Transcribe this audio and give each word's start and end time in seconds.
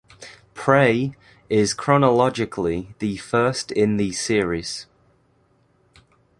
"Prey" 0.55 1.15
is 1.47 1.75
chronologically 1.75 2.95
the 2.97 3.17
first 3.17 3.71
in 3.71 3.97
the 3.97 4.11
series. 4.13 4.87